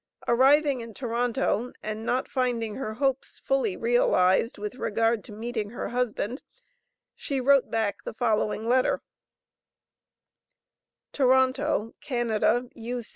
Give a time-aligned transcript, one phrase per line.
[0.27, 5.89] Arriving in Toronto, and not finding her hopes fully realized, with regard to meeting her
[5.89, 6.41] husband,
[7.15, 9.03] she wrote back the following letter:
[11.11, 13.03] TORONTO, CANADA, U.